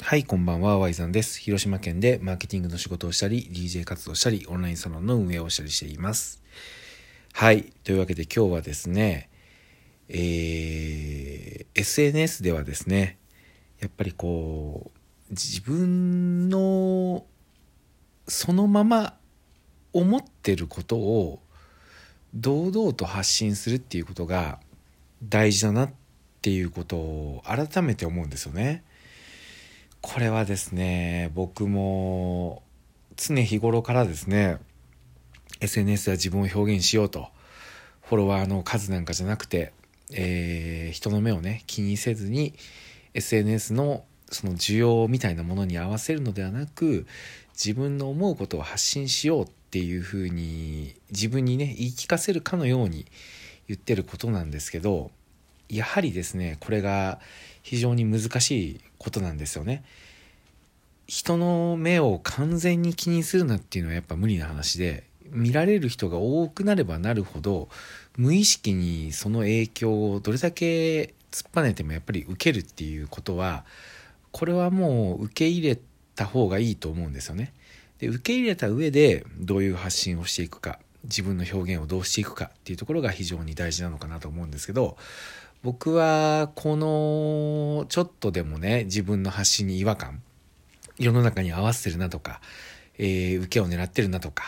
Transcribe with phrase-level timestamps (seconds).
[0.00, 1.40] はい、こんばんは、ワイザンです。
[1.40, 6.40] 広島県でマーケティングの仕事をしたり、DJ 活動したり、オンラインサロンの運営をしたりしています。
[7.32, 9.28] はい、というわけで今日はですね、
[10.08, 13.18] えー、SNS ではですね、
[13.80, 17.26] やっぱりこう、自分の
[18.28, 19.14] そのまま
[19.92, 21.42] 思ってることを
[22.34, 24.60] 堂々と発信するっていうことが
[25.24, 25.90] 大事だなっ
[26.40, 28.84] ていうことを改めて思うんですよね。
[30.10, 32.62] これはですね僕も
[33.16, 34.56] 常日頃からですね
[35.60, 37.28] SNS では自分を表現しようと
[38.00, 39.74] フォロワーの数なんかじゃなくて、
[40.14, 42.54] えー人の目をね気にせずに
[43.12, 47.06] SNS のその需要みたいなものに合わせるのではなく
[47.52, 53.04] 自分の思うことを発信しようっていうふうに自分にね言い聞かせるかのように
[53.68, 55.10] 言ってることなんですけど
[55.68, 57.20] やはりですねこれが
[57.62, 59.84] 非常に難しいことなんですよね。
[61.06, 67.68] 人の目を完全に気にするなっていうのはやっぱ無理な話で見られる人が多くなればなるほど
[68.16, 73.64] 無意識にその影響をどれだけ突っぱねてもやっぱり受けるっていうことは
[74.32, 75.78] これはもう受け入れ
[76.14, 77.52] た方がいいと思うんですよね。
[77.98, 84.96] で受け入れた上でどういう発信をしていくか自分の表現をどうしていくかっていうところが非常に大事なのかなと思うんですけど
[85.62, 90.22] 僕はこのちょっとでもね自分の発信に違和感
[90.98, 92.40] 世の中に合わせてるなとか、
[92.98, 94.44] えー受けを狙ってるなとか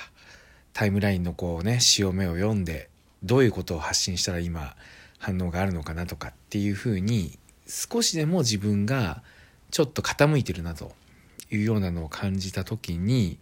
[0.72, 2.88] タイムラインのこうね潮目を読んで
[3.22, 4.74] どういうことを発信したら今
[5.18, 9.22] 反応があるのかなとかっていうふうに少しでも自分が
[9.70, 10.92] ちょっと傾いてるなと
[11.50, 13.38] いうようなのを感じた時に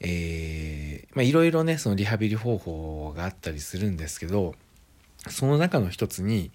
[0.00, 4.54] えまあいろいろねそのリハビリ方法があったりするんですけど
[5.30, 6.50] その中の一つに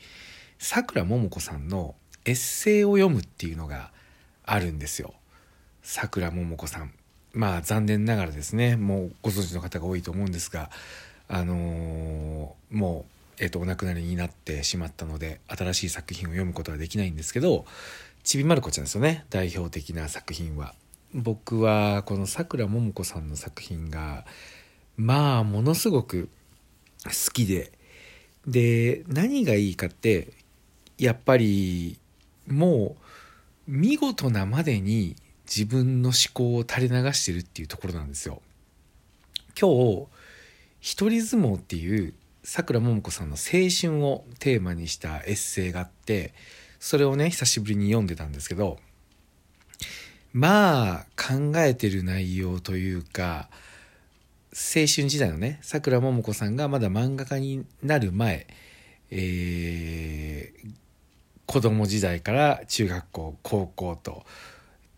[0.58, 3.92] さくらももこさんのエッセイを読むっていうのが
[4.46, 5.14] あるんですよ。
[5.82, 6.94] さくらももこさん。
[7.34, 10.70] まあ残念ながらですねもうご存知の方が多いと思うんですが
[11.28, 13.06] あのーも
[13.40, 17.66] う、えっとお亡くなりになってしまったので新しい作品を読むことはできないんですけど
[18.24, 20.76] ちびまる子ちゃんですよね代表的な作品は。
[21.16, 24.26] 僕はこのさくらももこさんの作品が
[24.98, 26.30] まあものすごく
[27.06, 27.72] 好きで
[28.48, 30.34] で何がいいかって
[30.98, 31.98] やっぱり
[32.48, 32.96] も
[33.68, 35.16] う見事なまでに
[35.46, 38.42] 自分の思考を垂れ流してるっていうところなんですよ。
[39.60, 40.08] 今日
[40.80, 46.34] 一人相撲っていうさくらももこさんの青春をテーマにしたエッセイがあって
[46.80, 48.78] それをね久しぶりに読んでたんですけど
[50.34, 53.50] まあ考えてる内容というか
[54.56, 58.48] 青春時代のねさくらももこさんがまだ漫画家になる前、
[59.12, 60.84] えー
[61.46, 64.24] 子供時代から中学校高校と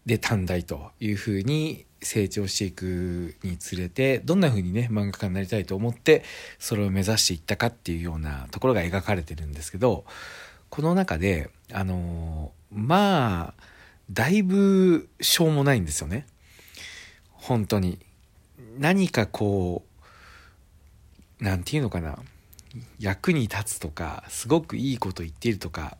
[0.06, 6.24] で短大というふうに成長していくにつれてどんなふうにね漫画家になりたいと思って
[6.60, 10.06] それを目指していったかっていうようなところが描かれてるんですけど
[10.70, 13.64] この中であのまあ
[14.12, 16.28] だいぶしょうもないんですよね。
[17.32, 18.00] 本当に。
[18.78, 19.84] 何かこ
[21.40, 22.20] うなんていうのかな。
[23.00, 25.98] 役に立つとかすごくいいこと言っているとか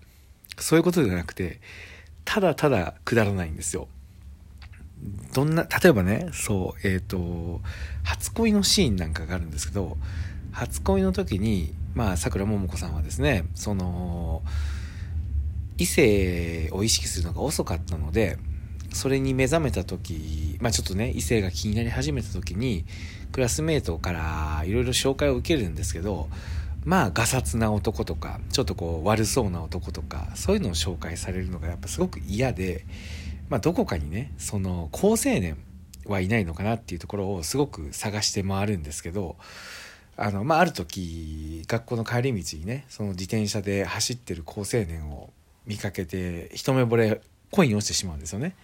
[0.58, 1.62] そういうことではなくて
[2.26, 3.88] ただただくだらないんですよ。
[5.34, 7.62] どんな例えばねそうえっ、と
[8.04, 9.98] 初恋のシーンなんかがあるんですけど
[10.52, 14.42] 初恋の時にまあさくらももこさんはですねその
[15.78, 18.38] 異性を意識するのが遅かったので
[18.96, 22.86] それに目覚めた時まあちょっとね異性が気になり始めた時に
[23.34, 26.30] クラスメートからいろいろ紹介を受けるんですけど
[26.86, 32.86] まあガサツな男とかちょっとこう悪そうな男とかそういうのを紹介されるのがやっぱすごく嫌で、
[33.50, 35.58] まあ、どこかにねその好青年
[36.06, 39.36] はいないのかなっていうところをすごく探して回るんですけど
[40.16, 45.32] あの、まあ、ある時学校の帰り道にねその自転車で走ってる好青年を
[45.66, 48.56] 見かけて一目惚れ恋に落ちてしまうんですよね。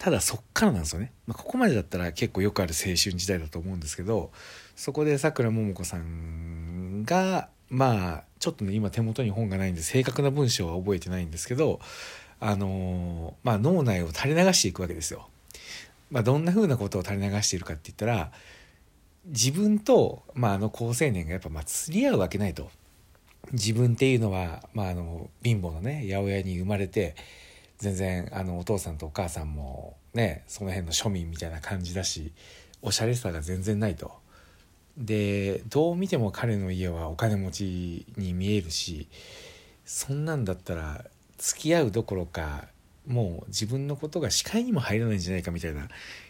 [0.00, 4.32] ただそっからなんですよね、まあ、ここまでだったら結構よくある青春時代だと思うんですけど
[4.74, 11.80] そこでさくらももこさんがまあちょっとね今手元に本がないんで正確な文章は覚えてないんですけど
[12.40, 15.28] あのまあ脳内を垂れ流していくわけですよ。
[16.10, 18.32] まあ、どんな風なことを垂れ流しているかって言ったら
[19.26, 22.70] 自分と、まあ、あの好青年がやっぱまあ釣り合うわけないと。
[23.52, 27.14] 自分っていうのは、まあ、あの貧乏なね八百屋に生まれて
[27.80, 32.32] 全然あのお父さんとお母さんもねその辺の庶民みたいな感じだし
[32.82, 34.12] おしゃれさが全然ないと。
[34.96, 39.08] でどう見ても彼の家はお金持ちに見えるし
[39.86, 41.04] そんなんだったら
[41.38, 42.64] 付き合うどころか
[43.06, 45.88] もう自分のことが視界にも入らないんじゃないかみたいな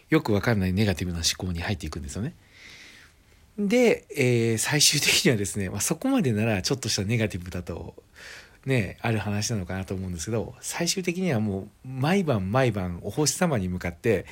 [0.09, 2.33] よくわかんないネガティブな思考に入っていくんですよね。
[3.57, 7.95] で、えー、最終的にはですね、まあ、そこまでならちょっとしたネガティブだと
[8.65, 14.25] ねある話なのかなと思うんですけど最終的にはもう毎晩毎晩お星様に向かって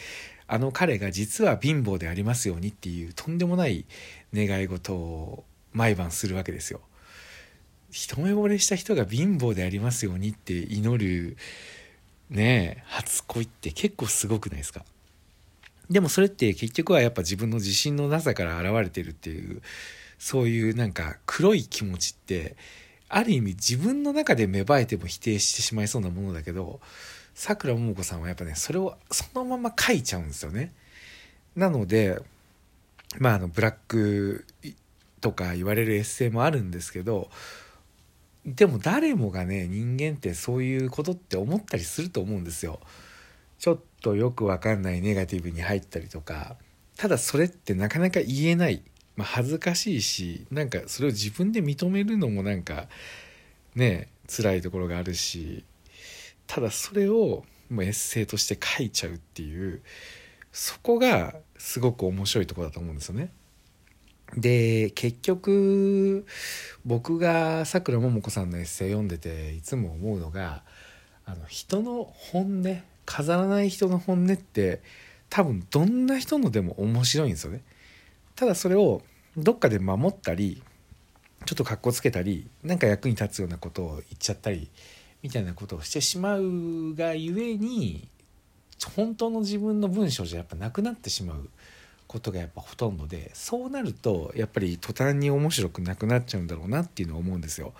[0.47, 3.85] あの彼が実は貧乏でありますようにっていうとんでもない
[4.33, 5.43] 願い事を
[5.73, 6.81] 毎晩するわけですよ。
[7.91, 11.37] 一目惚れした人が貧乏でありますようにって祈る
[12.29, 14.85] ね初恋って結構すごくないですか？
[15.89, 19.63] でもそれって結局はやっぱ自分の自信のなさから現れてるっていう
[20.19, 22.55] そういうなんか黒い気持ちって
[23.09, 26.79] ある意味自分の中で芽生えても否定してしまいそうなものだけど
[27.33, 30.73] さくらももこさんはやっぱねそれをそのまま書いちゃうんですよね。
[31.55, 32.21] なので
[33.17, 34.45] まああのブラック
[35.21, 37.29] とか言われるエッセイもあるんですけど
[38.45, 42.79] でも誰もがね人間ってそういうことって思ったりすると思うんですよ。
[43.57, 46.55] ちょっとよくわかんないネガティブに入ったりとか
[46.99, 48.83] ただそれってなかなか言えない、
[49.19, 52.87] まあ、恥ずかしいしなんかそれを自分で認めるのもなんか
[53.75, 55.65] ね辛いところがあるし
[56.47, 59.81] ただそれをもうエッセイとして書いちゃうっていう
[60.53, 63.33] そこがすごく面白いとこだと思うんですよね。
[64.37, 66.25] で結局
[66.85, 70.63] 僕がさくらももこさんのエッセイ読んでていつも思うのが
[71.25, 74.81] あの人の本音飾らない人の本音って
[75.29, 77.63] 多分どんな人のでも面白いんですよね。
[78.39, 79.01] ただそれを
[79.35, 80.63] どっかで守ったり
[81.45, 84.69] ちょっとかっこつけたりなんか役に立つようなことを言っちゃったり
[85.21, 88.07] みたいなことをしてしまうがゆえに
[88.95, 91.49] 本当の自分の文章じゃやっぱなくなってしまう
[92.07, 97.73] ことがやっぱほとんどでそうなるとやっぱり途端に面白くなくなっちゃうんだろうなっていうのを思うんですよ。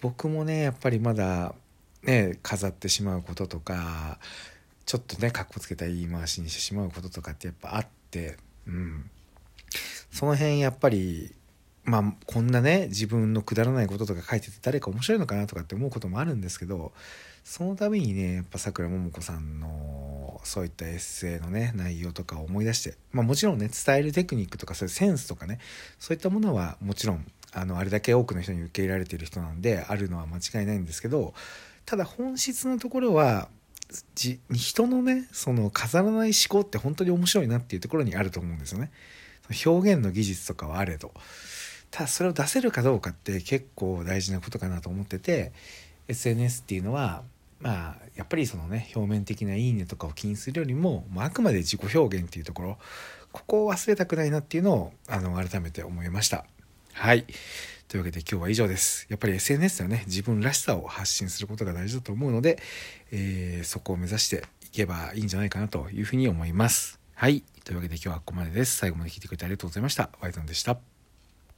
[0.00, 1.54] 僕もねやっぱりまだ
[2.02, 4.18] ね飾ってしまうこととか
[4.86, 9.10] ちょっとねかっこつけた言い回しにしてしまうこととかってやっぱあってうん
[10.10, 11.34] その辺やっぱり
[11.84, 16.92] まあこんなね自分のくだらないこととか書いてて誰か面白いのかなとかって思うこともあるんですけど
[17.42, 25.58] その度にねやっぱさくらももこさんのそういったエッセイのね内容とかを思い出してまあもちろんね伝えるテクニックとかそういうセンスとかね
[25.98, 31.34] そういったものはもちろんあのあれだけ多くの人に受け入れられている人なんであるのは間違いないんですけど
[31.86, 33.48] ただ本質のところは
[34.14, 38.92] 人のねその飾らない思考って本当に面白いなっていうところにあると思うんですよね。
[39.64, 41.12] 表現の技術とかはあれど
[41.90, 45.52] ただそれを出せるかどうかって結構大事なことかなと思ってて
[46.08, 47.22] SNS っていうのは
[47.60, 52.78] まあやっぱりそのね表面的な「いいね」とかを気にするよりも、まあ、あくまで自己表現っていうところ
[53.32, 56.44] ここを忘れたくないなっていうのをあの改めて思いました。
[56.92, 57.26] はい
[57.90, 59.06] というわけで今日は以上です。
[59.08, 62.62] やっぱり SNS ではね、自分らしさを発信することが大事だと思うので、
[63.10, 66.99] えー、そこを目指していけばいいんじゃないかなというふうに思います。
[67.20, 67.44] はい。
[67.64, 68.78] というわけで今日はここまでです。
[68.78, 70.08] 最後まで聞いてくれてありがとうございました。
[70.22, 70.89] ワイゾンでした。